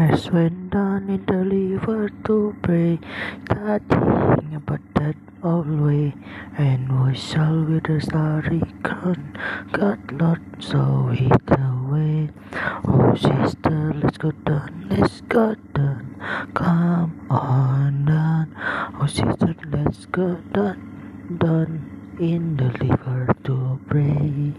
As 0.00 0.30
went 0.30 0.70
down 0.70 1.10
in 1.10 1.26
the 1.26 1.44
river 1.44 2.08
to 2.24 2.56
pray, 2.62 2.98
studying 3.44 4.54
about 4.56 4.80
that 4.94 5.14
old 5.44 5.68
way, 5.68 6.14
and 6.56 7.04
we 7.04 7.14
shall 7.14 7.60
with 7.68 7.84
the 7.84 8.00
starry 8.00 8.62
crown, 8.82 9.36
God 9.72 10.00
Lord 10.18 10.40
show 10.58 11.10
it 11.12 11.44
the 11.44 11.68
way. 11.92 12.30
Oh 12.88 13.12
sister, 13.14 13.92
let's 13.92 14.16
go 14.16 14.30
down, 14.30 14.86
let's 14.88 15.20
go 15.28 15.54
down, 15.74 16.16
come 16.54 17.26
on 17.28 18.06
down. 18.06 18.56
Oh 18.98 19.06
sister, 19.06 19.54
let's 19.68 20.06
go 20.06 20.36
down, 20.56 21.36
down 21.36 22.16
in 22.18 22.56
the 22.56 22.72
river 22.80 23.36
to 23.44 23.78
pray. 23.86 24.54